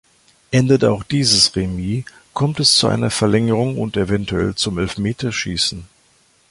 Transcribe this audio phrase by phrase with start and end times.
[0.49, 5.85] Endet auch dieses Remis, kommt es zu einer Verlängerung und eventuell zum Elfmeterschießen.